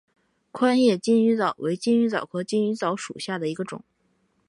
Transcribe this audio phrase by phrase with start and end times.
[0.51, 3.83] 宽叶金鱼藻为金鱼藻科金鱼藻属下的一个种。